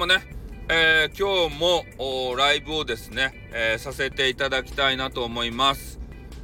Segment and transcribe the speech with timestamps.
[0.00, 0.22] もね、
[0.70, 1.84] えー、今日も
[2.34, 6.00] ライブをですね、えー、させていただきたいなと思います。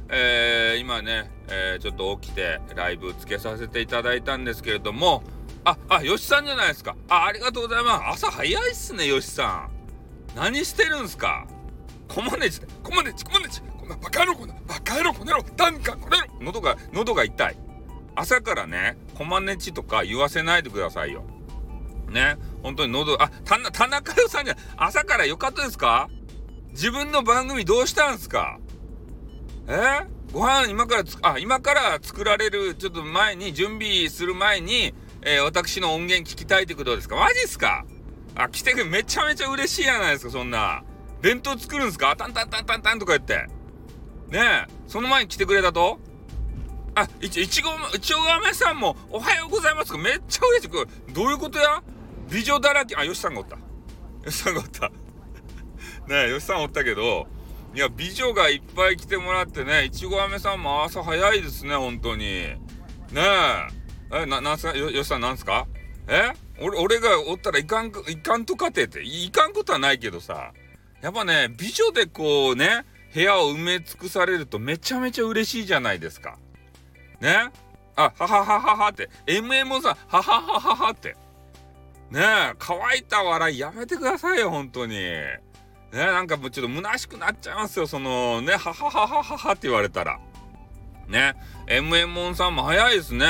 [0.09, 5.23] えー、今ね、えちょっと起きてライブつけさせていただいたんですけれども、
[5.63, 6.95] あ、あ、よしさんじゃないですか。
[7.09, 8.25] あ、ありがとうございます。
[8.27, 9.67] 朝早いっすね、よしさ
[10.35, 10.35] ん。
[10.35, 11.47] 何してるんすか？
[12.07, 13.61] コマネチで、コマネチ、コマネチ。
[13.61, 16.29] こんなバカ野郎、こんなバカ野郎、この野郎、ダンカン、この野郎。
[16.41, 17.57] 喉が、喉が痛い。
[18.13, 21.23] 朝からね、コマネチとか言わせないでくださいよ。
[22.09, 26.09] ね、本当に喉、あ、田田中代さんじゃ、朝から良かったですか？
[26.71, 28.59] 自分の番組どうしたんすか？
[29.67, 30.05] え？
[30.31, 37.15] ご飯今からつ、あ、今から作られる、ちょっと前に、準備する前に、えー、私の音源聞きたいってことですか？
[37.15, 37.85] マジっすか？
[38.35, 40.83] あ、来てくれ、めちゃめちゃ嬉しいやないですか、そんな。
[41.21, 42.15] 弁当作るんすか？
[42.15, 43.47] タンタンタンタンタンとか言って。
[44.29, 45.99] ねえ、その前に来てくれたと？
[46.95, 48.19] あ、いち、いちご、いちご
[48.53, 50.69] さんも、おはようございますかめっちゃ嬉しい。
[50.69, 51.81] これ、どういうことや？
[52.29, 53.55] 美女だらけ、あ、よしさんがおった。
[53.55, 54.89] よしさんがおった。
[56.07, 57.27] ねえ、よしさんおったけど、
[57.73, 62.23] いや、美女がいっぱい来てもらってね、いちご飴さんも朝早いですね、本当に。
[62.23, 62.57] ね
[64.11, 64.23] え。
[64.23, 64.75] え、な、なんすか？
[64.77, 65.67] よ、よしさんなんすか？
[66.07, 66.31] え？
[66.59, 70.53] 俺、俺がおったらいかん、いかんとかてって、いかんことはないけどさ、
[71.01, 76.37] やっぱね、美女でこうね、部屋を埋め尽くされるとめちゃめちゃ嬉しいじゃないですか。
[77.21, 77.51] ね？
[77.95, 81.15] あ、はははははって、MM もさ、はははははって。
[82.11, 84.95] ねえ、乾いた笑いやめてくださいよ、本当に。
[84.95, 85.39] ね
[85.93, 90.19] えなんかもうちょっと虚しくなっちゃいますよ、その、ね、ははははははって言われたら。
[91.07, 91.35] ね、
[91.67, 93.25] MM モンさんも早いですね。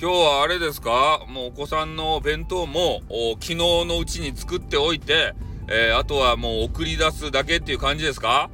[0.00, 1.24] 今日はあれですか？
[1.28, 3.00] もうお子さんの弁当も
[3.40, 5.34] 昨日のうちに作っておいて、
[5.68, 8.50] えー、あとはもう送り出すだけっていう感じですか？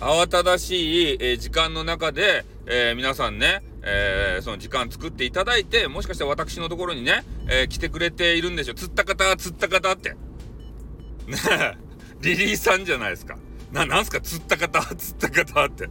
[0.00, 8.74] 慌ただしい、えー、時間の中で、えー、皆さんね、えー、その時間作っていただいて、もしかして私のところにね、えー、来てくれているんでしょ。
[8.74, 10.10] 釣った方、釣った方って。
[10.10, 10.16] ね
[11.50, 11.76] え、
[12.20, 13.36] リリーさんじゃないですか。
[13.72, 14.20] な、なんすか？
[14.20, 15.88] 釣った方、 釣った方って。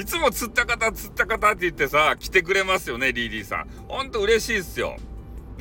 [0.00, 3.68] いつも釣った方、釣った方って言ってさ、来てくれますよね、リリーさん。
[3.88, 4.96] ほんと嬉しいっすよ。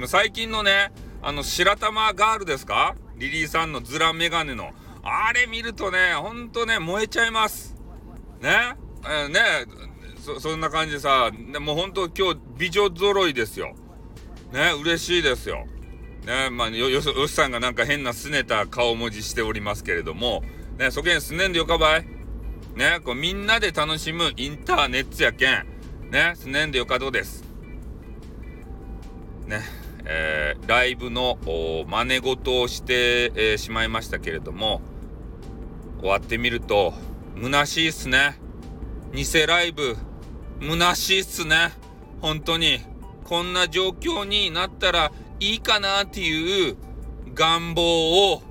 [0.05, 0.91] 最近のね、
[1.21, 2.95] あの、白玉ガールですか？
[3.17, 4.71] リリーさんのズラメガネの。
[5.03, 7.75] あれ見るとね、ほんとね、燃えちゃいます。
[8.41, 8.73] ね？
[9.05, 9.39] えー、ね
[10.19, 13.73] そ、そんな感じでさ、もうほんと今日美女揃いですよ。
[14.51, 15.65] ね、嬉しいですよ。
[16.25, 20.43] ね、まあ、よ、よ、よしさんがなんか変な拗ねた顔文字しておりますけれども、
[20.77, 22.05] ね、そげんすねんでよかばい。
[22.75, 25.65] ね、こうみんなで楽しむインターネットやけん、
[26.11, 27.43] ね、すねんでよかどうです。
[29.47, 29.61] ね、
[30.05, 31.37] えー、ライブの
[31.87, 34.81] 真似事をして、えー、しまいましたけれども、
[35.99, 36.93] 終わってみると、
[37.41, 38.39] 虚しいっすね。
[39.13, 39.97] 偽ライブ、
[40.61, 41.71] 虚しいっすね。
[42.21, 42.79] 本当に。
[43.23, 46.77] こんな状況になったらいいかなっていう
[47.35, 48.41] 願望を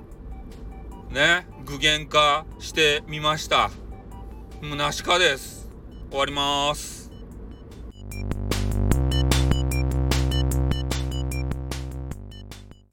[1.10, 3.70] ね、具現化してみました。
[4.62, 5.68] 虚しかです。
[6.10, 6.97] 終わります。